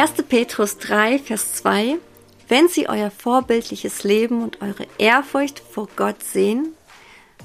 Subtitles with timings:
[0.00, 0.14] 1.
[0.30, 1.98] Petrus 3, Vers 2.
[2.48, 6.68] Wenn sie euer vorbildliches Leben und eure Ehrfurcht vor Gott sehen,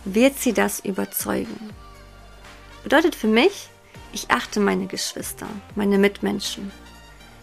[0.06, 1.72] wird sie das überzeugen.
[2.82, 3.68] Bedeutet für mich,
[4.14, 6.72] ich achte meine Geschwister, meine Mitmenschen.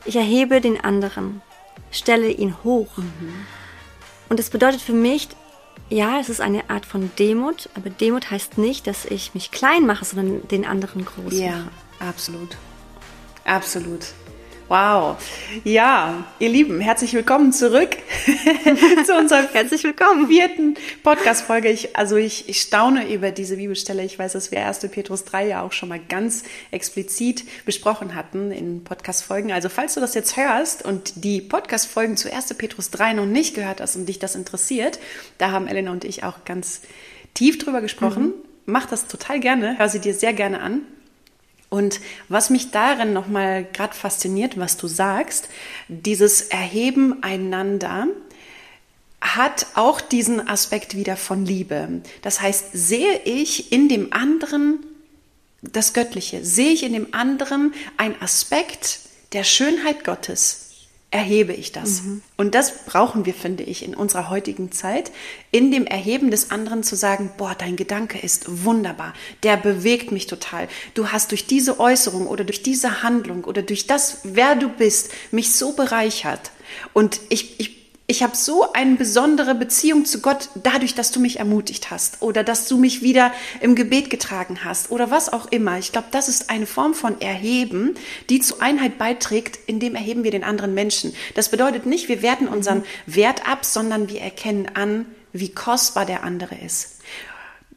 [0.07, 1.43] Ich erhebe den anderen,
[1.91, 2.97] stelle ihn hoch.
[2.97, 3.35] Mhm.
[4.31, 5.29] Und es bedeutet für mich,
[5.91, 9.85] ja, es ist eine Art von Demut, aber Demut heißt nicht, dass ich mich klein
[9.85, 11.71] mache, sondern den anderen groß ja, mache.
[12.01, 12.57] Ja, absolut.
[13.45, 14.07] Absolut.
[14.73, 15.19] Wow.
[15.65, 17.91] Ja, ihr Lieben, herzlich willkommen zurück
[19.05, 20.29] zu unserer herzlich willkommen.
[20.29, 21.69] vierten Podcast-Folge.
[21.69, 24.03] Ich, also ich, ich staune über diese Bibelstelle.
[24.03, 24.79] Ich weiß, dass wir 1.
[24.91, 29.53] Petrus 3 ja auch schon mal ganz explizit besprochen hatten in Podcast-Folgen.
[29.53, 32.55] Also falls du das jetzt hörst und die Podcast-Folgen zu 1.
[32.55, 34.99] Petrus 3 noch nicht gehört hast und dich das interessiert,
[35.37, 36.81] da haben Elena und ich auch ganz
[37.35, 38.29] tief drüber gesprochen.
[38.29, 38.35] Mhm.
[38.65, 40.81] Mach das total gerne, hör sie dir sehr gerne an.
[41.73, 45.49] Und was mich darin nochmal gerade fasziniert, was du sagst,
[45.89, 48.09] dieses Erheben einander
[49.23, 52.03] hat auch diesen Aspekt wieder von Liebe.
[52.21, 54.81] Das heißt, sehe ich in dem anderen
[55.63, 59.01] das Göttliche, sehe ich in dem anderen ein Aspekt
[59.33, 60.72] der Schönheit Gottes,
[61.13, 62.03] erhebe ich das.
[62.03, 62.23] Mhm.
[62.37, 65.13] Und das brauchen wir, finde ich, in unserer heutigen Zeit,
[65.51, 70.27] in dem Erheben des anderen zu sagen, boah, dein Gedanke ist wunderbar, der bewegt mich
[70.27, 70.69] total.
[70.95, 75.11] Du hast durch diese Äußerung oder durch diese Handlung oder durch das, wer du bist,
[75.31, 76.51] mich so bereichert.
[76.95, 77.82] Und ich, ich
[78.13, 82.45] ich habe so eine besondere Beziehung zu Gott dadurch, dass du mich ermutigt hast oder
[82.45, 83.33] dass du mich wieder
[83.63, 85.79] im Gebet getragen hast oder was auch immer.
[85.79, 87.95] Ich glaube, das ist eine Form von Erheben,
[88.29, 91.15] die zu Einheit beiträgt, indem erheben wir den anderen Menschen.
[91.35, 96.23] Das bedeutet nicht, wir werten unseren Wert ab, sondern wir erkennen an, wie kostbar der
[96.23, 96.99] andere ist.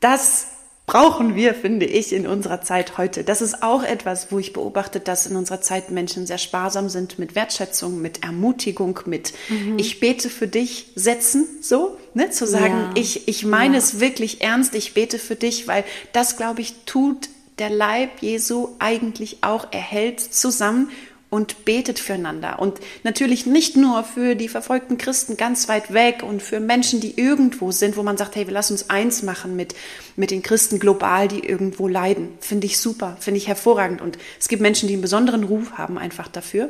[0.02, 0.48] Das
[0.86, 3.24] brauchen wir, finde ich, in unserer Zeit heute.
[3.24, 7.18] Das ist auch etwas, wo ich beobachte, dass in unserer Zeit Menschen sehr sparsam sind
[7.18, 9.80] mit Wertschätzung, mit Ermutigung, mit mhm.
[9.80, 12.92] ich bete für dich setzen, so, ne, zu sagen, ja.
[12.96, 13.80] ich, ich meine ja.
[13.80, 15.84] es wirklich ernst, ich bete für dich, weil
[16.14, 20.90] das, glaube ich, tut der Leib Jesu eigentlich auch, er hält zusammen
[21.36, 22.60] und betet füreinander.
[22.60, 27.20] Und natürlich nicht nur für die verfolgten Christen ganz weit weg und für Menschen, die
[27.20, 29.76] irgendwo sind, wo man sagt, hey, wir lassen uns eins machen mit,
[30.16, 32.30] mit den Christen global, die irgendwo leiden.
[32.40, 34.02] Finde ich super, finde ich hervorragend.
[34.02, 36.70] Und es gibt Menschen, die einen besonderen Ruf haben einfach dafür.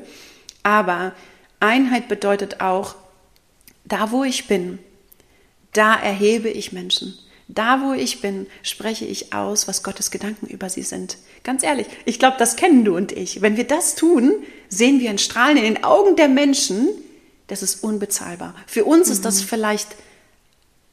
[0.63, 1.13] Aber
[1.59, 2.95] Einheit bedeutet auch,
[3.83, 4.79] da wo ich bin,
[5.73, 7.19] da erhebe ich Menschen.
[7.47, 11.17] Da, wo ich bin, spreche ich aus, was Gottes Gedanken über sie sind.
[11.43, 13.41] Ganz ehrlich, ich glaube, das kennen du und ich.
[13.41, 14.33] Wenn wir das tun,
[14.67, 16.87] sehen wir ein Strahlen in den Augen der Menschen.
[17.47, 18.55] Das ist unbezahlbar.
[18.65, 19.13] Für uns mhm.
[19.13, 19.47] ist das mhm.
[19.47, 19.89] vielleicht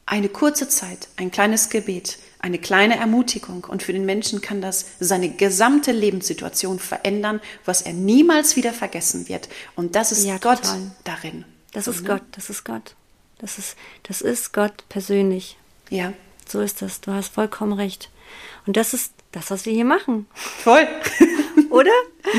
[0.04, 3.64] eine kurze Zeit, ein kleines Gebet, eine kleine Ermutigung.
[3.64, 9.28] Und für den Menschen kann das seine gesamte Lebenssituation verändern, was er niemals wieder vergessen
[9.28, 9.48] wird.
[9.74, 10.90] Und das ist ja, Gott total.
[11.04, 11.44] darin.
[11.72, 12.08] Das ist mhm.
[12.08, 12.94] Gott, das ist Gott.
[13.38, 15.56] Das ist, das ist Gott persönlich.
[15.88, 16.12] Ja.
[16.52, 17.00] So ist das.
[17.00, 18.10] Du hast vollkommen recht.
[18.66, 20.26] Und das ist das, was wir hier machen.
[20.34, 20.86] Voll.
[21.70, 21.90] Oder?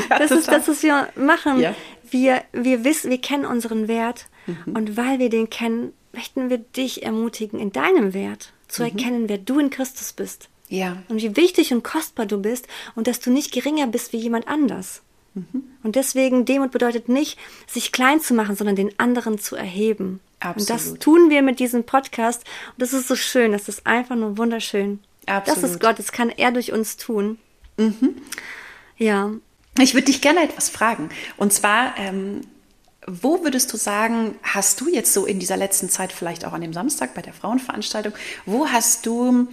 [0.08, 0.38] Ja, das total.
[0.38, 1.58] ist das, was wir machen.
[1.58, 1.74] Ja.
[2.08, 4.26] Wir, wir wissen, wir kennen unseren Wert.
[4.46, 4.76] Mhm.
[4.76, 8.90] Und weil wir den kennen, möchten wir dich ermutigen, in deinem Wert zu mhm.
[8.90, 10.48] erkennen, wer du in Christus bist.
[10.68, 11.02] Ja.
[11.08, 14.46] Und wie wichtig und kostbar du bist und dass du nicht geringer bist wie jemand
[14.46, 15.02] anders.
[15.34, 15.64] Mhm.
[15.82, 17.36] Und deswegen, Demut bedeutet nicht,
[17.66, 20.20] sich klein zu machen, sondern den anderen zu erheben.
[20.44, 20.58] Absolut.
[20.58, 22.44] Und das tun wir mit diesem Podcast.
[22.72, 23.52] Und das ist so schön.
[23.52, 25.00] Das ist einfach nur wunderschön.
[25.26, 25.62] Absolut.
[25.62, 25.98] Das ist Gott.
[25.98, 27.38] Das kann er durch uns tun.
[27.78, 28.16] Mhm.
[28.98, 29.30] Ja.
[29.78, 31.08] Ich würde dich gerne etwas fragen.
[31.36, 32.42] Und zwar, ähm,
[33.06, 36.60] wo würdest du sagen, hast du jetzt so in dieser letzten Zeit, vielleicht auch an
[36.60, 38.12] dem Samstag bei der Frauenveranstaltung,
[38.46, 39.48] wo hast du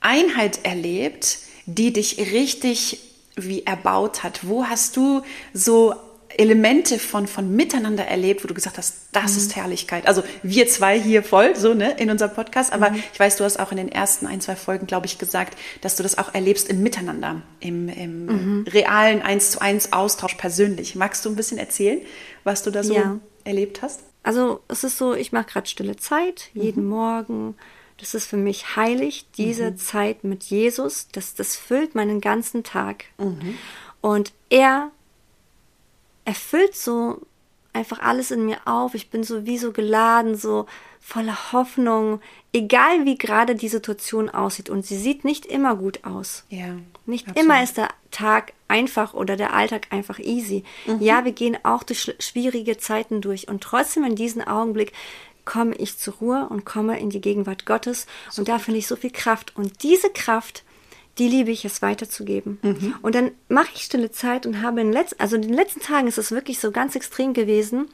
[0.00, 3.00] Einheit erlebt, die dich richtig
[3.34, 4.46] wie erbaut hat?
[4.46, 5.94] Wo hast du so
[6.38, 9.38] Elemente von, von Miteinander erlebt, wo du gesagt hast, das mhm.
[9.38, 10.06] ist Herrlichkeit.
[10.06, 12.72] Also wir zwei hier voll, so, ne, in unserem Podcast.
[12.72, 13.02] Aber mhm.
[13.12, 15.96] ich weiß, du hast auch in den ersten ein, zwei Folgen, glaube ich, gesagt, dass
[15.96, 18.64] du das auch erlebst im Miteinander, im, im mhm.
[18.68, 20.94] realen eins zu eins Austausch persönlich.
[20.94, 22.00] Magst du ein bisschen erzählen,
[22.44, 23.18] was du da so ja.
[23.44, 24.00] erlebt hast?
[24.22, 26.90] Also es ist so, ich mache gerade stille Zeit, jeden mhm.
[26.90, 27.54] Morgen.
[27.98, 29.78] Das ist für mich heilig, diese mhm.
[29.78, 31.08] Zeit mit Jesus.
[31.12, 33.04] Das, das füllt meinen ganzen Tag.
[33.18, 33.56] Mhm.
[34.00, 34.90] Und er
[36.26, 37.22] erfüllt so
[37.72, 38.94] einfach alles in mir auf.
[38.94, 40.66] Ich bin so wie so geladen, so
[41.00, 42.20] voller Hoffnung,
[42.52, 44.68] egal wie gerade die Situation aussieht.
[44.68, 46.44] Und sie sieht nicht immer gut aus.
[46.48, 46.76] Ja.
[47.06, 47.44] Nicht absolut.
[47.44, 50.64] immer ist der Tag einfach oder der Alltag einfach easy.
[50.86, 51.00] Mhm.
[51.00, 53.46] Ja, wir gehen auch durch schwierige Zeiten durch.
[53.46, 54.92] Und trotzdem in diesem Augenblick
[55.44, 58.06] komme ich zur Ruhe und komme in die Gegenwart Gottes.
[58.30, 59.54] So und da finde ich so viel Kraft.
[59.54, 60.64] Und diese Kraft,
[61.18, 62.58] die liebe ich es weiterzugeben.
[62.62, 62.94] Mhm.
[63.02, 66.06] Und dann mache ich stille Zeit und habe in, Letz also in den letzten Tagen
[66.06, 67.88] ist es wirklich so ganz extrem gewesen.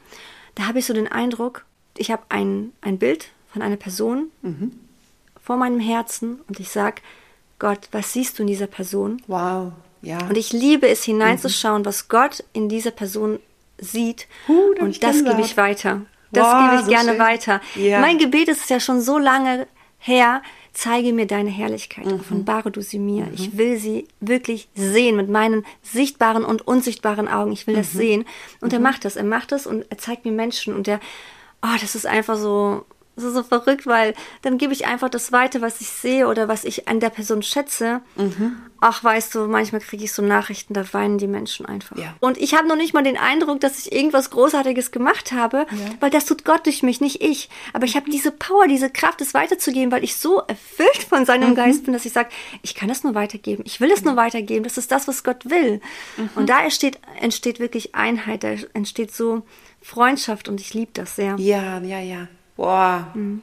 [0.55, 1.65] Da habe ich so den Eindruck,
[1.97, 4.71] ich habe ein, ein Bild von einer Person mhm.
[5.41, 7.01] vor meinem Herzen und ich sage,
[7.59, 9.21] Gott, was siehst du in dieser Person?
[9.27, 9.71] Wow,
[10.01, 10.17] ja.
[10.27, 11.85] Und ich liebe es hineinzuschauen, mhm.
[11.85, 13.39] was Gott in dieser Person
[13.77, 14.27] sieht.
[14.47, 16.01] Huh, und das gebe ich weiter.
[16.31, 17.19] Das wow, gebe ich so gerne schön.
[17.19, 17.61] weiter.
[17.75, 18.01] Ja.
[18.01, 19.67] Mein Gebet ist ja schon so lange
[20.03, 20.41] her,
[20.73, 22.19] zeige mir deine Herrlichkeit, mhm.
[22.19, 23.25] offenbare du sie mir.
[23.25, 23.33] Mhm.
[23.33, 27.51] Ich will sie wirklich sehen mit meinen sichtbaren und unsichtbaren Augen.
[27.51, 27.79] Ich will mhm.
[27.79, 28.25] das sehen.
[28.59, 28.83] Und er mhm.
[28.83, 29.15] macht das.
[29.15, 30.99] Er macht das und er zeigt mir Menschen und er,
[31.61, 35.61] oh, das ist einfach so, so, so verrückt, weil dann gebe ich einfach das weiter,
[35.61, 38.01] was ich sehe oder was ich an der Person schätze.
[38.15, 38.57] Mhm.
[38.81, 41.95] Ach, weißt du, manchmal kriege ich so Nachrichten, da weinen die Menschen einfach.
[41.95, 42.15] Ja.
[42.19, 45.95] Und ich habe noch nicht mal den Eindruck, dass ich irgendwas Großartiges gemacht habe, ja.
[45.99, 47.49] weil das tut Gott durch mich, nicht ich.
[47.71, 51.51] Aber ich habe diese Power, diese Kraft, es weiterzugeben, weil ich so erfüllt von seinem
[51.51, 51.55] mhm.
[51.55, 52.29] Geist bin, dass ich sage,
[52.61, 53.63] ich kann das nur weitergeben.
[53.65, 54.63] Ich will es nur weitergeben.
[54.63, 55.81] Das ist das, was Gott will.
[56.17, 56.29] Mhm.
[56.35, 59.43] Und da entsteht, entsteht wirklich Einheit, da entsteht so
[59.81, 61.35] Freundschaft und ich liebe das sehr.
[61.37, 62.27] Ja, ja, ja.
[62.55, 63.41] Boah, mhm.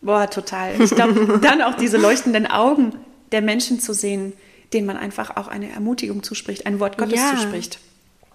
[0.00, 0.80] boah, total.
[0.80, 2.94] Ich glaube, dann auch diese leuchtenden Augen
[3.32, 4.32] der Menschen zu sehen,
[4.72, 7.34] denen man einfach auch eine Ermutigung zuspricht, ein Wort Gottes ja.
[7.34, 7.78] zuspricht.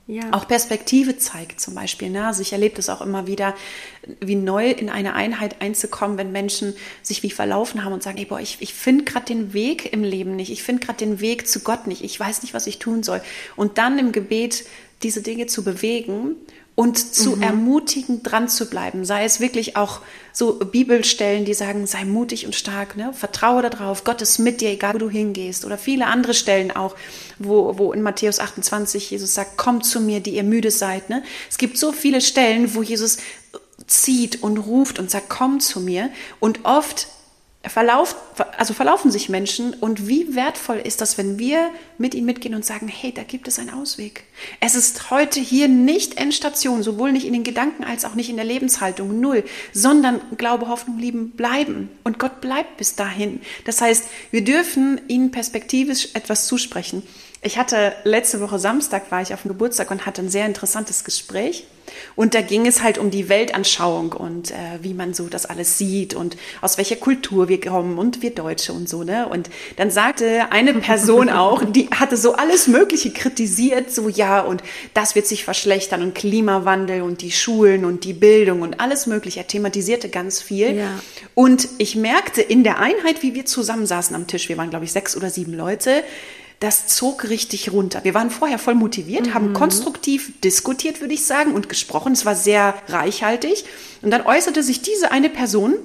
[0.07, 0.23] Ja.
[0.31, 2.09] Auch Perspektive zeigt zum Beispiel.
[2.09, 2.25] Ne?
[2.25, 3.53] Also ich erlebe das auch immer wieder,
[4.21, 6.73] wie neu in eine Einheit einzukommen, wenn Menschen
[7.03, 10.05] sich wie verlaufen haben und sagen, ey, boah, ich, ich finde gerade den Weg im
[10.05, 12.79] Leben nicht, ich finde gerade den Weg zu Gott nicht, ich weiß nicht, was ich
[12.79, 13.21] tun soll.
[13.57, 14.63] Und dann im Gebet
[15.03, 16.37] diese Dinge zu bewegen
[16.77, 17.41] und zu mhm.
[17.41, 19.03] ermutigen, dran zu bleiben.
[19.03, 20.01] Sei es wirklich auch
[20.31, 23.13] so Bibelstellen, die sagen, sei mutig und stark, ne?
[23.13, 25.65] vertraue darauf, Gott ist mit dir, egal wo du hingehst.
[25.65, 26.95] Oder viele andere Stellen auch,
[27.39, 31.09] wo, wo in Matthäus 28 Jesus sagt, kommt zu mir, die ihr müde seid.
[31.09, 31.23] Ne?
[31.49, 33.17] Es gibt so viele Stellen, wo Jesus
[33.87, 36.11] zieht und ruft und sagt, komm zu mir.
[36.39, 37.07] Und oft
[37.69, 38.15] verlauft,
[38.57, 42.65] also verlaufen sich Menschen und wie wertvoll ist das, wenn wir mit ihnen mitgehen und
[42.65, 44.23] sagen, hey, da gibt es einen Ausweg.
[44.59, 48.35] Es ist heute hier nicht Endstation, sowohl nicht in den Gedanken als auch nicht in
[48.35, 49.43] der Lebenshaltung, null,
[49.73, 53.41] sondern Glaube, Hoffnung, Lieben bleiben und Gott bleibt bis dahin.
[53.65, 57.03] Das heißt, wir dürfen ihnen perspektivisch etwas zusprechen.
[57.41, 61.03] Ich hatte letzte Woche Samstag war ich auf dem Geburtstag und hatte ein sehr interessantes
[61.03, 61.65] Gespräch
[62.15, 65.77] und da ging es halt um die Weltanschauung und äh, wie man so das alles
[65.77, 69.27] sieht und aus welcher Kultur wir kommen und wir Deutsche und so, ne?
[69.27, 74.63] Und dann sagte eine Person auch, die hatte so alles Mögliche kritisiert, so ja, und
[74.93, 79.39] das wird sich verschlechtern und Klimawandel und die Schulen und die Bildung und alles Mögliche.
[79.39, 80.75] Er thematisierte ganz viel.
[80.77, 80.99] Ja.
[81.35, 84.91] Und ich merkte in der Einheit, wie wir zusammensaßen am Tisch, wir waren, glaube ich,
[84.91, 86.03] sechs oder sieben Leute,
[86.59, 88.03] das zog richtig runter.
[88.03, 89.33] Wir waren vorher voll motiviert, mhm.
[89.33, 92.13] haben konstruktiv diskutiert, würde ich sagen, und gesprochen.
[92.13, 93.65] Es war sehr reichhaltig.
[94.01, 95.75] Und dann äußerte sich diese eine Person,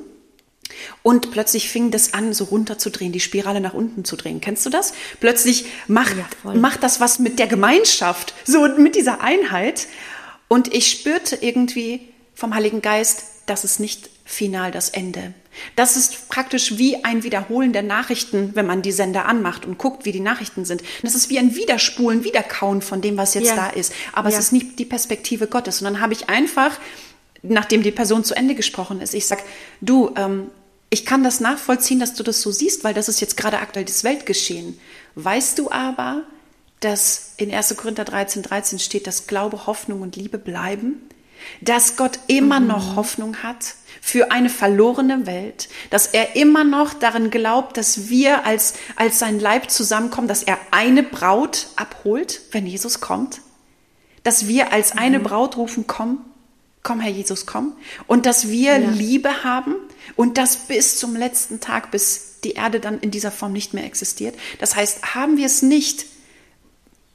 [1.03, 4.41] und plötzlich fing das an, so runterzudrehen, die Spirale nach unten zu drehen.
[4.41, 4.93] Kennst du das?
[5.21, 9.87] Plötzlich macht, ja, macht das was mit der Gemeinschaft, so mit dieser Einheit.
[10.49, 15.35] Und ich spürte irgendwie vom Heiligen Geist, dass es nicht final das Ende
[15.77, 20.05] das ist praktisch wie ein Wiederholen der Nachrichten, wenn man die Sender anmacht und guckt,
[20.05, 20.83] wie die Nachrichten sind.
[21.03, 23.57] Das ist wie ein Widerspulen, Wiederkauen von dem, was jetzt ja.
[23.57, 23.93] da ist.
[24.13, 24.39] Aber ja.
[24.39, 25.81] es ist nicht die Perspektive Gottes.
[25.81, 26.79] Und dann habe ich einfach,
[27.43, 29.43] nachdem die Person zu Ende gesprochen ist, ich sage,
[29.81, 30.51] du, ähm,
[30.91, 33.85] ich kann das nachvollziehen, dass du das so siehst, weil das ist jetzt gerade aktuell
[33.85, 34.79] das Weltgeschehen.
[35.15, 36.23] Weißt du aber,
[36.81, 37.77] dass in 1.
[37.77, 41.03] Korinther 13, 13 steht, dass Glaube, Hoffnung und Liebe bleiben?
[41.61, 42.67] Dass Gott immer mhm.
[42.69, 43.75] noch Hoffnung hat?
[44.05, 49.39] für eine verlorene Welt, dass er immer noch darin glaubt, dass wir als, als sein
[49.39, 53.41] Leib zusammenkommen, dass er eine Braut abholt, wenn Jesus kommt,
[54.25, 55.23] dass wir als eine mhm.
[55.23, 56.19] Braut rufen, komm,
[56.83, 57.75] komm Herr Jesus, komm,
[58.09, 58.91] und dass wir ja.
[58.91, 59.77] Liebe haben
[60.17, 63.85] und das bis zum letzten Tag, bis die Erde dann in dieser Form nicht mehr
[63.85, 64.35] existiert.
[64.59, 66.07] Das heißt, haben wir es nicht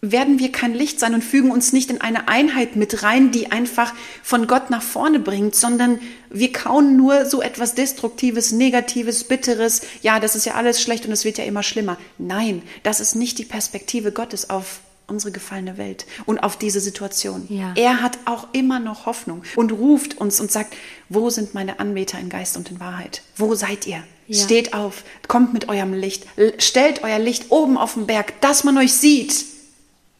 [0.01, 3.51] werden wir kein Licht sein und fügen uns nicht in eine Einheit mit rein, die
[3.51, 5.99] einfach von Gott nach vorne bringt, sondern
[6.29, 9.81] wir kauen nur so etwas Destruktives, Negatives, Bitteres.
[10.03, 11.97] Ja, das ist ja alles schlecht und es wird ja immer schlimmer.
[12.17, 17.45] Nein, das ist nicht die Perspektive Gottes auf unsere gefallene Welt und auf diese Situation.
[17.49, 17.73] Ja.
[17.75, 20.75] Er hat auch immer noch Hoffnung und ruft uns und sagt,
[21.09, 23.21] wo sind meine Anbeter in Geist und in Wahrheit?
[23.35, 24.03] Wo seid ihr?
[24.27, 24.43] Ja.
[24.43, 26.25] Steht auf, kommt mit eurem Licht,
[26.57, 29.45] stellt euer Licht oben auf den Berg, dass man euch sieht.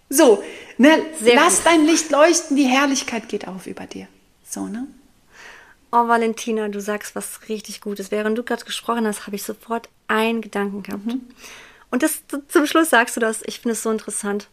[0.09, 0.43] So,
[0.77, 1.65] ne, lass gut.
[1.65, 4.07] dein Licht leuchten, die Herrlichkeit geht auf über dir.
[4.47, 4.87] So, ne?
[5.91, 8.11] Oh, Valentina, du sagst was richtig Gutes.
[8.11, 11.05] Während du gerade gesprochen hast, habe ich sofort einen Gedanken gehabt.
[11.05, 11.21] Mhm.
[11.89, 14.49] Und das, zum Schluss sagst du das, ich finde es so interessant.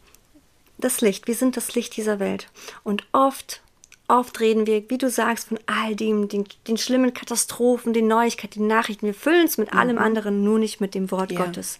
[0.78, 2.48] Das Licht, wir sind das Licht dieser Welt.
[2.84, 3.62] Und oft,
[4.06, 8.60] oft reden wir, wie du sagst, von all dem, den, den schlimmen Katastrophen, den Neuigkeiten,
[8.60, 9.06] den Nachrichten.
[9.06, 9.78] Wir füllen es mit mhm.
[9.78, 11.44] allem anderen, nur nicht mit dem Wort ja.
[11.44, 11.78] Gottes.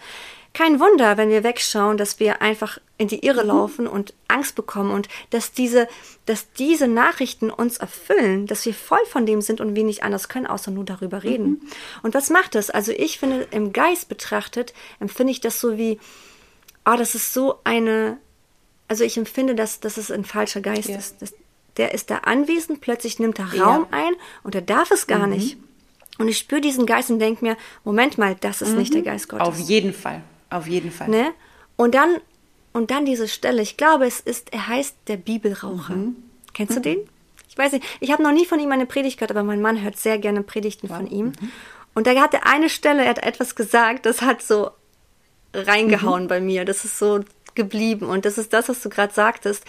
[0.54, 3.48] Kein Wunder, wenn wir wegschauen, dass wir einfach in die Irre mhm.
[3.48, 5.88] laufen und Angst bekommen und dass diese,
[6.26, 10.28] dass diese Nachrichten uns erfüllen, dass wir voll von dem sind und wir nicht anders
[10.28, 11.48] können, außer nur darüber reden.
[11.48, 11.60] Mhm.
[12.02, 12.70] Und was macht das?
[12.70, 15.98] Also ich finde, im Geist betrachtet, empfinde ich das so wie,
[16.86, 18.18] oh, das ist so eine,
[18.86, 20.96] also ich empfinde, dass, dass es ein falscher Geist ja.
[20.96, 21.20] ist.
[21.20, 21.34] Das,
[21.76, 23.98] der ist da anwesend, plötzlich nimmt er Raum ja.
[23.98, 24.12] ein
[24.44, 25.32] und er darf es gar mhm.
[25.32, 25.56] nicht.
[26.18, 28.78] Und ich spüre diesen Geist und denke mir, Moment mal, das ist mhm.
[28.78, 29.06] nicht der mhm.
[29.06, 29.48] Geist Gottes.
[29.48, 30.22] Auf jeden Fall,
[30.54, 31.08] auf jeden Fall.
[31.08, 31.32] Ne?
[31.76, 32.20] Und dann
[32.72, 33.62] und dann diese Stelle.
[33.62, 35.94] Ich glaube, es ist, er heißt der Bibelraucher.
[35.94, 36.16] Mhm.
[36.54, 36.82] Kennst du mhm.
[36.82, 36.98] den?
[37.48, 37.84] Ich weiß nicht.
[38.00, 40.42] Ich habe noch nie von ihm eine Predigt gehört, aber mein Mann hört sehr gerne
[40.42, 40.96] Predigten wow.
[40.96, 41.26] von ihm.
[41.26, 41.52] Mhm.
[41.94, 44.72] Und da hat er eine Stelle, er hat etwas gesagt, das hat so
[45.52, 46.28] reingehauen mhm.
[46.28, 46.64] bei mir.
[46.64, 47.20] Das ist so
[47.54, 48.06] geblieben.
[48.06, 49.64] Und das ist das, was du gerade sagtest.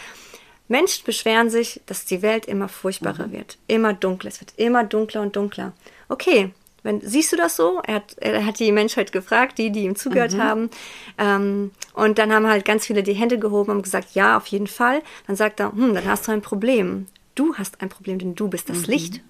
[0.68, 3.34] Menschen beschweren sich, dass die Welt immer furchtbarer mhm.
[3.34, 5.74] wird, immer dunkler, es wird immer dunkler und dunkler.
[6.10, 6.52] Okay,
[6.86, 7.82] wenn, siehst du das so?
[7.84, 10.42] Er hat, er hat die Menschheit gefragt, die, die ihm zugehört mhm.
[10.42, 10.70] haben.
[11.18, 14.68] Ähm, und dann haben halt ganz viele die Hände gehoben und gesagt, ja, auf jeden
[14.68, 15.02] Fall.
[15.26, 17.08] Dann sagt er, hm, dann hast du ein Problem.
[17.34, 18.94] Du hast ein Problem, denn du bist das mhm.
[18.94, 19.22] Licht.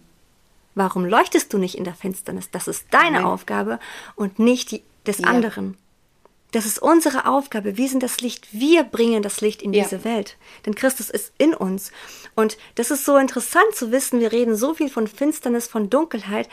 [0.76, 2.52] Warum leuchtest du nicht in der Finsternis?
[2.52, 3.26] Das ist deine Nein.
[3.26, 3.80] Aufgabe
[4.16, 5.28] und nicht die des ja.
[5.28, 5.78] anderen.
[6.52, 7.78] Das ist unsere Aufgabe.
[7.78, 8.48] Wir sind das Licht.
[8.52, 9.84] Wir bringen das Licht in ja.
[9.84, 10.38] diese Welt.
[10.66, 11.92] Denn Christus ist in uns.
[12.36, 14.20] Und das ist so interessant zu wissen.
[14.20, 16.48] Wir reden so viel von Finsternis, von Dunkelheit.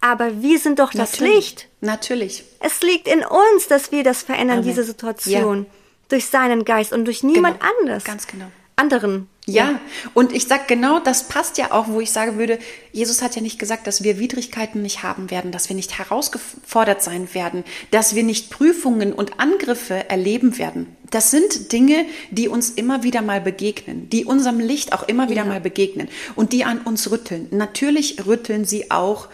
[0.00, 1.34] Aber wir sind doch das Natürlich.
[1.34, 1.68] Licht.
[1.80, 2.44] Natürlich.
[2.60, 4.68] Es liegt in uns, dass wir das verändern, Amen.
[4.68, 5.64] diese Situation.
[5.64, 5.70] Ja.
[6.08, 7.72] Durch seinen Geist und durch niemand genau.
[7.80, 8.04] anders.
[8.04, 8.46] Ganz genau.
[8.76, 9.28] Anderen.
[9.48, 9.80] Ja,
[10.14, 12.58] und ich sag genau, das passt ja auch, wo ich sagen würde,
[12.92, 17.02] Jesus hat ja nicht gesagt, dass wir Widrigkeiten nicht haben werden, dass wir nicht herausgefordert
[17.02, 20.94] sein werden, dass wir nicht Prüfungen und Angriffe erleben werden.
[21.10, 25.42] Das sind Dinge, die uns immer wieder mal begegnen, die unserem Licht auch immer wieder
[25.42, 25.48] ja.
[25.48, 27.48] mal begegnen und die an uns rütteln.
[27.50, 29.28] Natürlich rütteln sie auch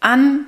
[0.00, 0.46] an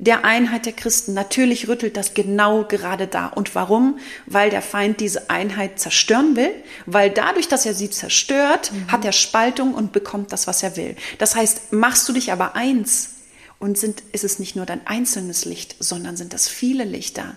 [0.00, 1.12] der Einheit der Christen.
[1.12, 3.26] Natürlich rüttelt das genau gerade da.
[3.26, 3.98] Und warum?
[4.26, 6.50] Weil der Feind diese Einheit zerstören will,
[6.86, 8.90] weil dadurch, dass er sie zerstört, mhm.
[8.90, 10.96] hat er Spaltung und bekommt das, was er will.
[11.18, 13.16] Das heißt, machst du dich aber eins
[13.58, 17.36] und sind, ist es nicht nur dein einzelnes Licht, sondern sind das viele Lichter.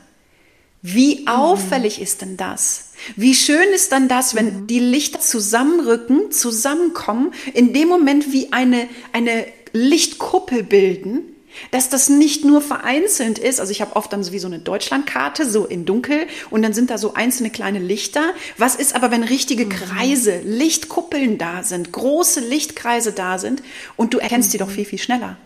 [0.81, 1.27] Wie mhm.
[1.27, 2.91] auffällig ist denn das?
[3.17, 4.67] Wie schön ist dann das, wenn mhm.
[4.67, 11.32] die Lichter zusammenrücken, zusammenkommen, in dem Moment wie eine, eine Lichtkuppel bilden,
[11.71, 14.59] dass das nicht nur vereinzelt ist, also ich habe oft dann so wie so eine
[14.59, 18.33] Deutschlandkarte, so in dunkel, und dann sind da so einzelne kleine Lichter.
[18.57, 19.69] Was ist aber, wenn richtige mhm.
[19.69, 23.63] Kreise, Lichtkuppeln da sind, große Lichtkreise da sind
[23.95, 24.51] und du erkennst mhm.
[24.51, 25.37] die doch viel, viel schneller?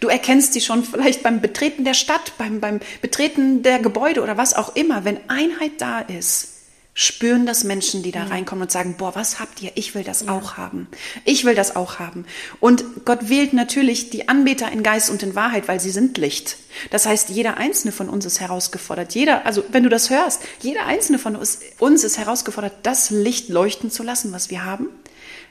[0.00, 4.36] Du erkennst die schon vielleicht beim Betreten der Stadt, beim, beim Betreten der Gebäude oder
[4.36, 5.04] was auch immer.
[5.04, 6.53] Wenn Einheit da ist,
[6.94, 9.72] spüren das Menschen, die da reinkommen und sagen, boah, was habt ihr?
[9.74, 10.32] Ich will das ja.
[10.32, 10.86] auch haben.
[11.24, 12.24] Ich will das auch haben.
[12.60, 16.56] Und Gott wählt natürlich die Anbeter in Geist und in Wahrheit, weil sie sind Licht.
[16.90, 19.14] Das heißt, jeder einzelne von uns ist herausgefordert.
[19.14, 23.48] Jeder, also wenn du das hörst, jeder einzelne von uns, uns ist herausgefordert, das Licht
[23.48, 24.88] leuchten zu lassen, was wir haben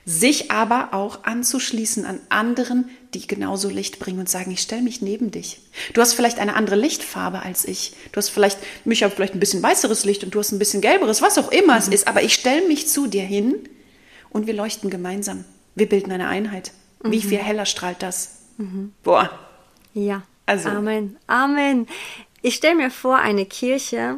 [0.05, 5.01] sich aber auch anzuschließen an anderen, die genauso Licht bringen und sagen, ich stelle mich
[5.01, 5.61] neben dich.
[5.93, 7.93] Du hast vielleicht eine andere Lichtfarbe als ich.
[8.11, 10.81] Du hast vielleicht, mich habe vielleicht ein bisschen weißeres Licht und du hast ein bisschen
[10.81, 11.79] gelberes, was auch immer mhm.
[11.79, 13.55] es ist, aber ich stelle mich zu dir hin
[14.29, 15.45] und wir leuchten gemeinsam.
[15.75, 16.71] Wir bilden eine Einheit.
[17.01, 17.11] Mhm.
[17.11, 18.39] Wie viel heller strahlt das?
[18.57, 18.93] Mhm.
[19.03, 19.29] Boah.
[19.93, 20.23] Ja.
[20.45, 20.67] Also.
[20.67, 21.15] Amen.
[21.27, 21.87] Amen.
[22.41, 24.17] Ich stelle mir vor, eine Kirche,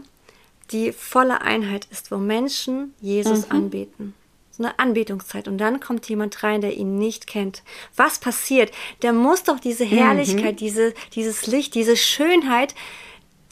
[0.72, 3.52] die voller Einheit ist, wo Menschen Jesus mhm.
[3.52, 4.14] anbeten
[4.56, 7.64] so eine Anbetungszeit und dann kommt jemand rein, der ihn nicht kennt.
[7.96, 8.72] Was passiert?
[9.02, 10.58] Der muss doch diese Herrlichkeit, mhm.
[10.58, 12.76] diese, dieses Licht, diese Schönheit,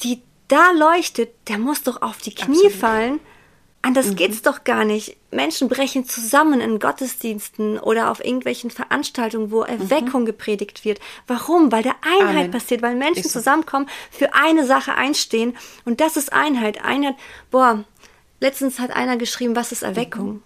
[0.04, 2.74] die da leuchtet, der muss doch auf die Knie Absolut.
[2.74, 3.20] fallen.
[3.82, 4.16] Anders mhm.
[4.16, 5.18] geht's doch gar nicht.
[5.30, 10.28] Menschen brechen zusammen in Gottesdiensten oder auf irgendwelchen Veranstaltungen, wo Erweckung mhm.
[10.28, 11.02] gepredigt wird.
[11.28, 11.70] Warum?
[11.70, 12.52] Weil da Einheit Amen.
[12.52, 13.30] passiert, weil Menschen so.
[13.30, 15.58] zusammenkommen, für eine Sache einstehen.
[15.84, 16.82] Und das ist Einheit.
[16.86, 17.16] Einheit,
[17.52, 17.84] boah,
[18.40, 20.36] letztens hat einer geschrieben, was ist Erweckung?
[20.36, 20.44] Mhm.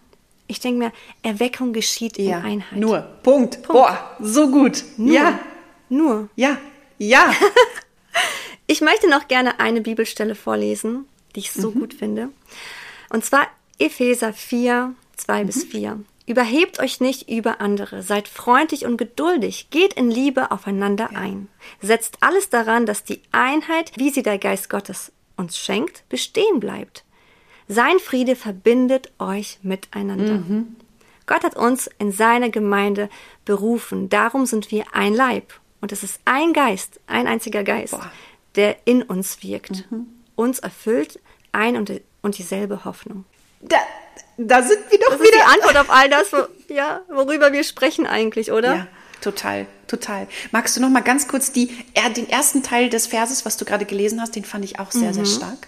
[0.48, 0.92] Ich denke mir,
[1.24, 2.80] Erweckung geschieht ja, in Einheit.
[2.80, 3.02] Nur.
[3.24, 3.64] Punkt.
[3.64, 3.68] Punkt.
[3.68, 4.84] Boah, so gut.
[4.98, 5.14] Nur.
[5.14, 5.40] Ja.
[5.90, 6.30] Nur.
[6.36, 6.58] Ja.
[6.98, 7.34] Ja.
[8.68, 11.80] ich möchte noch gerne eine Bibelstelle vorlesen, die ich so mhm.
[11.80, 12.30] gut finde.
[13.10, 13.48] Und zwar
[13.80, 15.48] Epheser 4, 2 mhm.
[15.48, 16.00] bis 4.
[16.26, 21.20] Überhebt euch nicht über andere, seid freundlich und geduldig, geht in Liebe aufeinander ja.
[21.20, 21.48] ein.
[21.82, 27.06] Setzt alles daran, dass die Einheit, wie sie der Geist Gottes uns schenkt, bestehen bleibt.
[27.68, 30.36] Sein Friede verbindet euch miteinander.
[30.36, 30.76] Mhm.
[31.26, 33.10] Gott hat uns in seine Gemeinde
[33.44, 34.10] berufen.
[34.10, 35.54] Darum sind wir ein Leib.
[35.82, 38.12] Und es ist ein Geist, ein einziger Geist, Boah.
[38.56, 39.92] der in uns wirkt.
[39.92, 40.08] Mhm.
[40.36, 41.20] Uns erfüllt
[41.52, 43.26] ein und, und dieselbe Hoffnung.
[43.62, 43.78] Da,
[44.38, 45.30] da sind wir doch das wieder.
[45.30, 46.38] Ist die Antwort auf all das, wo,
[46.74, 48.76] ja, worüber wir sprechen eigentlich, oder?
[48.76, 48.88] Ja,
[49.22, 50.28] total, total.
[50.52, 51.68] Magst du noch mal ganz kurz die,
[52.16, 55.10] den ersten Teil des Verses, was du gerade gelesen hast, den fand ich auch sehr,
[55.10, 55.14] mhm.
[55.14, 55.68] sehr stark.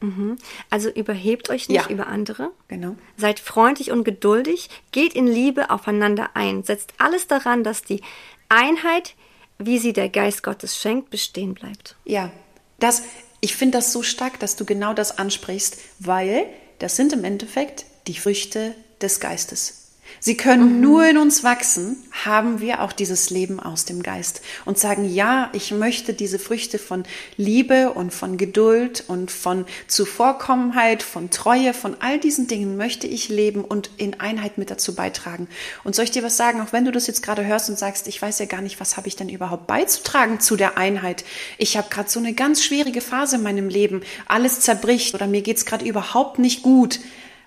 [0.00, 0.38] Mhm.
[0.70, 1.90] Also überhebt euch nicht ja.
[1.90, 2.50] über andere.
[2.68, 2.96] Genau.
[3.16, 8.02] Seid freundlich und geduldig, geht in Liebe aufeinander ein, setzt alles daran, dass die
[8.48, 9.14] Einheit,
[9.58, 11.96] wie sie der Geist Gottes schenkt, bestehen bleibt.
[12.04, 12.30] Ja,
[12.78, 13.02] das,
[13.40, 16.46] ich finde das so stark, dass du genau das ansprichst, weil
[16.78, 19.77] das sind im Endeffekt die Früchte des Geistes.
[20.20, 20.80] Sie können mhm.
[20.80, 25.50] nur in uns wachsen, haben wir auch dieses Leben aus dem Geist und sagen, ja,
[25.52, 27.04] ich möchte diese Früchte von
[27.36, 33.28] Liebe und von Geduld und von Zuvorkommenheit, von Treue, von all diesen Dingen möchte ich
[33.28, 35.48] leben und in Einheit mit dazu beitragen.
[35.84, 38.08] Und soll ich dir was sagen, auch wenn du das jetzt gerade hörst und sagst,
[38.08, 41.24] ich weiß ja gar nicht, was habe ich denn überhaupt beizutragen zu der Einheit?
[41.58, 45.42] Ich habe gerade so eine ganz schwierige Phase in meinem Leben, alles zerbricht oder mir
[45.42, 46.98] geht's gerade überhaupt nicht gut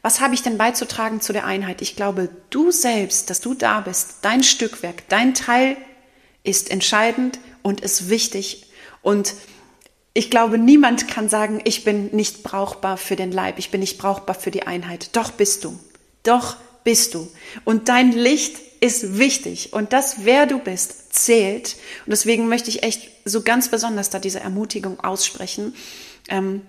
[0.02, 1.82] was habe ich denn beizutragen zu der Einheit?
[1.82, 5.78] Ich glaube, du selbst, dass du da bist, dein Stückwerk, dein Teil
[6.44, 8.66] ist entscheidend und ist wichtig.
[9.02, 9.36] Und
[10.14, 13.98] ich glaube, niemand kann sagen, ich bin nicht brauchbar für den Leib, ich bin nicht
[13.98, 15.16] brauchbar für die Einheit.
[15.16, 15.80] Doch bist du.
[16.24, 17.32] Doch bist du.
[17.64, 19.74] Und dein Licht ist wichtig.
[19.74, 21.76] Und das, wer du bist, zählt.
[22.06, 25.76] Und deswegen möchte ich echt so ganz besonders da diese Ermutigung aussprechen.
[26.28, 26.64] Ähm,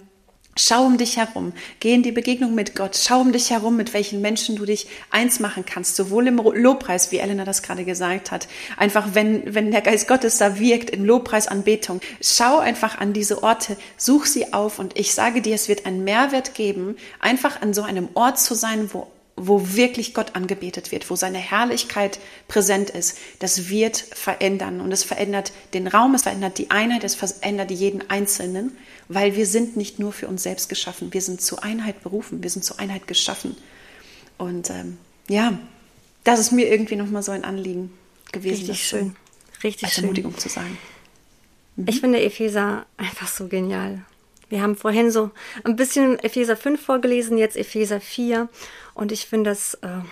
[0.55, 3.95] Schau um dich herum, geh in die Begegnung mit Gott, schau um dich herum, mit
[3.95, 8.31] welchen Menschen du dich eins machen kannst, sowohl im Lobpreis, wie Elena das gerade gesagt
[8.31, 13.15] hat, einfach wenn, wenn der Geist Gottes da wirkt, in Lobpreis, Anbetung, schau einfach an
[13.15, 14.79] diese Orte, such sie auf.
[14.79, 18.55] Und ich sage dir, es wird einen Mehrwert geben, einfach an so einem Ort zu
[18.55, 19.11] sein, wo
[19.47, 24.81] wo wirklich Gott angebetet wird, wo seine Herrlichkeit präsent ist, das wird verändern.
[24.81, 28.77] Und es verändert den Raum, es verändert die Einheit, es verändert jeden Einzelnen,
[29.09, 32.51] weil wir sind nicht nur für uns selbst geschaffen, wir sind zur Einheit berufen, wir
[32.51, 33.57] sind zur Einheit geschaffen.
[34.39, 35.59] Und ähm, ja,
[36.23, 37.93] das ist mir irgendwie nochmal so ein Anliegen
[38.31, 38.67] gewesen.
[38.67, 39.17] Richtig schön.
[39.65, 40.05] Richtig als schön.
[40.05, 40.79] Ermutigung zu sagen.
[41.77, 41.87] Mhm.
[41.89, 44.05] Ich finde Epheser einfach so genial.
[44.53, 45.31] Wir haben vorhin so
[45.65, 48.51] ein bisschen Epheser 5 vorgelesen, jetzt Epheser 4.
[48.93, 50.03] Und ich finde, das äh,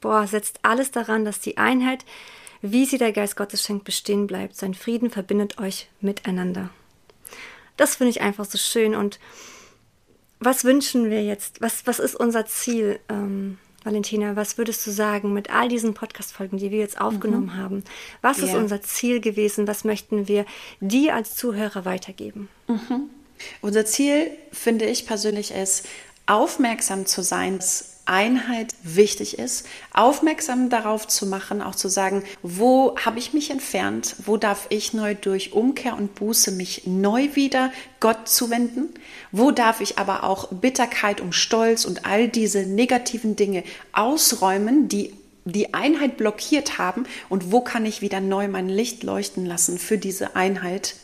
[0.00, 2.04] boah, setzt alles daran, dass die Einheit,
[2.60, 4.56] wie sie der Geist Gottes schenkt, bestehen bleibt.
[4.56, 6.70] Sein Frieden verbindet euch miteinander.
[7.76, 8.96] Das finde ich einfach so schön.
[8.96, 9.20] Und
[10.40, 11.60] was wünschen wir jetzt?
[11.60, 14.34] Was, was ist unser Ziel, ähm, Valentina?
[14.34, 17.56] Was würdest du sagen mit all diesen Podcast-Folgen, die wir jetzt aufgenommen mhm.
[17.58, 17.84] haben?
[18.22, 18.48] Was yeah.
[18.48, 19.68] ist unser Ziel gewesen?
[19.68, 20.46] Was möchten wir
[20.80, 22.48] dir als Zuhörer weitergeben?
[22.66, 23.10] Mhm.
[23.60, 25.86] Unser Ziel, finde ich persönlich, ist,
[26.26, 32.96] aufmerksam zu sein, dass Einheit wichtig ist, aufmerksam darauf zu machen, auch zu sagen, wo
[32.98, 37.72] habe ich mich entfernt, wo darf ich neu durch Umkehr und Buße mich neu wieder
[38.00, 38.90] Gott zuwenden,
[39.32, 45.14] wo darf ich aber auch Bitterkeit und Stolz und all diese negativen Dinge ausräumen, die
[45.46, 49.98] die Einheit blockiert haben und wo kann ich wieder neu mein Licht leuchten lassen für
[49.98, 50.94] diese Einheit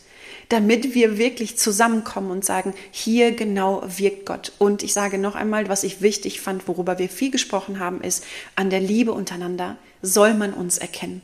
[0.51, 4.53] damit wir wirklich zusammenkommen und sagen, hier genau wirkt Gott.
[4.59, 8.25] Und ich sage noch einmal, was ich wichtig fand, worüber wir viel gesprochen haben, ist,
[8.57, 11.23] an der Liebe untereinander soll man uns erkennen.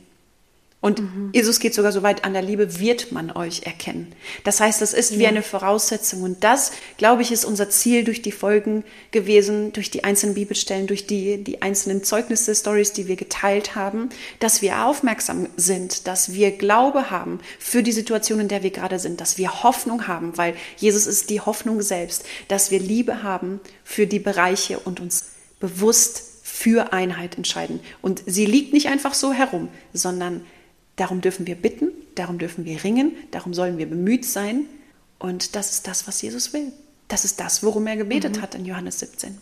[0.87, 1.31] Und mhm.
[1.33, 4.13] Jesus geht sogar so weit, an der Liebe wird man euch erkennen.
[4.45, 5.27] Das heißt, das ist wie ja.
[5.27, 6.21] eine Voraussetzung.
[6.21, 10.87] Und das, glaube ich, ist unser Ziel durch die Folgen gewesen, durch die einzelnen Bibelstellen,
[10.87, 14.07] durch die, die einzelnen Zeugnisse, Stories, die wir geteilt haben,
[14.39, 18.97] dass wir aufmerksam sind, dass wir Glaube haben für die Situation, in der wir gerade
[18.97, 23.59] sind, dass wir Hoffnung haben, weil Jesus ist die Hoffnung selbst, dass wir Liebe haben
[23.83, 27.81] für die Bereiche und uns bewusst für Einheit entscheiden.
[28.01, 30.45] Und sie liegt nicht einfach so herum, sondern
[30.97, 34.65] Darum dürfen wir bitten, darum dürfen wir ringen, darum sollen wir bemüht sein.
[35.19, 36.71] Und das ist das, was Jesus will.
[37.07, 38.41] Das ist das, worum er gebetet mhm.
[38.41, 39.37] hat in Johannes 17.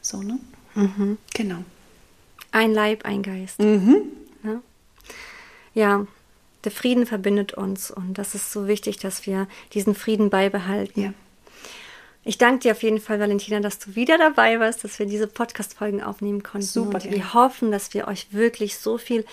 [0.00, 0.38] So, ne?
[0.74, 1.18] Mhm.
[1.34, 1.58] Genau.
[2.52, 3.60] Ein Leib, ein Geist.
[3.60, 4.02] Mhm.
[4.42, 4.62] Ja?
[5.74, 6.06] ja,
[6.64, 11.02] der Frieden verbindet uns und das ist so wichtig, dass wir diesen Frieden beibehalten.
[11.02, 11.14] Ja.
[12.22, 15.26] Ich danke dir auf jeden Fall, Valentina, dass du wieder dabei warst, dass wir diese
[15.26, 16.66] Podcast-Folgen aufnehmen konnten.
[16.66, 17.02] Super.
[17.02, 19.24] Und wir hoffen, dass wir euch wirklich so viel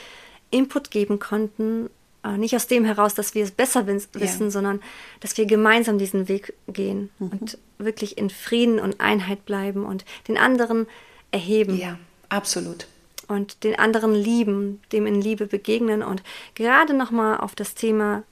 [0.51, 1.89] Input geben konnten,
[2.23, 4.49] äh, nicht aus dem heraus, dass wir es besser wissen, ja.
[4.49, 4.81] sondern
[5.19, 7.29] dass wir gemeinsam diesen Weg gehen mhm.
[7.29, 10.87] und wirklich in Frieden und Einheit bleiben und den anderen
[11.31, 11.77] erheben.
[11.77, 11.97] Ja,
[12.29, 12.87] absolut.
[13.27, 16.23] Und den anderen lieben, dem in Liebe begegnen und
[16.55, 18.23] gerade nochmal auf das Thema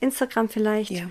[0.00, 0.90] Instagram vielleicht.
[0.90, 1.10] Ja.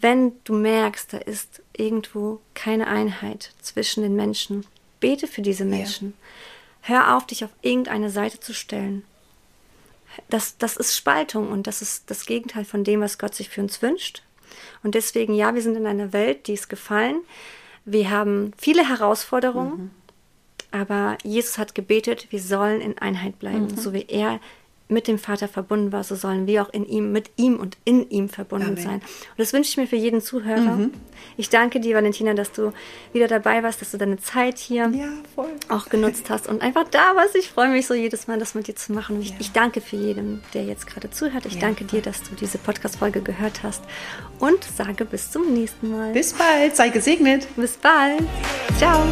[0.00, 4.64] Wenn du merkst, da ist irgendwo keine Einheit zwischen den Menschen,
[5.00, 6.14] bete für diese Menschen.
[6.86, 6.94] Ja.
[6.94, 9.04] Hör auf, dich auf irgendeine Seite zu stellen
[10.28, 13.60] das, das ist Spaltung und das ist das Gegenteil von dem, was Gott sich für
[13.60, 14.22] uns wünscht.
[14.82, 17.20] Und deswegen, ja, wir sind in einer Welt, die ist gefallen.
[17.84, 19.90] Wir haben viele Herausforderungen, mhm.
[20.80, 23.76] aber Jesus hat gebetet, wir sollen in Einheit bleiben, mhm.
[23.76, 24.40] so wie er
[24.88, 28.08] mit dem Vater verbunden war, so sollen wir auch in ihm, mit ihm und in
[28.10, 28.82] ihm verbunden Amen.
[28.82, 28.94] sein.
[28.94, 30.76] Und das wünsche ich mir für jeden Zuhörer.
[30.76, 30.92] Mhm.
[31.36, 32.72] Ich danke dir, Valentina, dass du
[33.12, 35.08] wieder dabei warst, dass du deine Zeit hier ja,
[35.68, 37.36] auch genutzt hast und einfach da warst.
[37.36, 39.20] Ich freue mich so jedes Mal, das mit dir zu machen.
[39.20, 39.36] Ich, ja.
[39.38, 41.44] ich danke für jeden, der jetzt gerade zuhört.
[41.46, 42.00] Ich ja, danke voll.
[42.00, 43.82] dir, dass du diese Podcast-Folge gehört hast
[44.38, 46.12] und sage bis zum nächsten Mal.
[46.12, 47.46] Bis bald, sei gesegnet.
[47.56, 48.22] Bis bald.
[48.78, 49.06] Ciao.